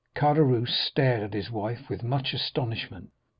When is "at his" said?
1.21-1.51